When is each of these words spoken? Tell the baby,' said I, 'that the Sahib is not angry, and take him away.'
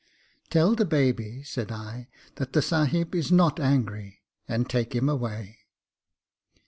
Tell 0.49 0.73
the 0.73 0.83
baby,' 0.83 1.43
said 1.43 1.71
I, 1.71 2.07
'that 2.33 2.53
the 2.53 2.63
Sahib 2.63 3.13
is 3.13 3.31
not 3.31 3.59
angry, 3.59 4.21
and 4.47 4.67
take 4.67 4.95
him 4.95 5.07
away.' 5.07 5.59